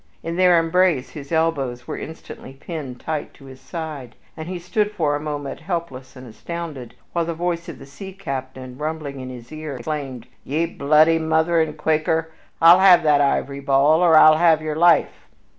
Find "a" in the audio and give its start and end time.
5.15-5.19